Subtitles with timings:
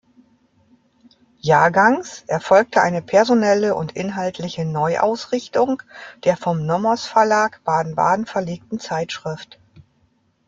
[1.41, 5.83] Jahrgangs erfolgte eine personelle und inhaltliche Neuausrichtung
[6.23, 9.59] der vom Nomos Verlag Baden-Baden verlegten Zeitschrift.